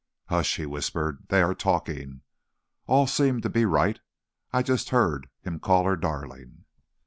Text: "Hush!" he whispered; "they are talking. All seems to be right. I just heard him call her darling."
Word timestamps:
"Hush!" 0.29 0.55
he 0.55 0.65
whispered; 0.65 1.27
"they 1.27 1.43
are 1.43 1.53
talking. 1.53 2.21
All 2.87 3.05
seems 3.05 3.43
to 3.43 3.49
be 3.49 3.65
right. 3.65 3.99
I 4.51 4.63
just 4.63 4.89
heard 4.89 5.29
him 5.43 5.59
call 5.59 5.83
her 5.83 5.95
darling." 5.95 6.65